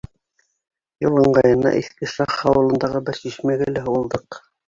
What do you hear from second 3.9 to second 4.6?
һуғылдыҡ.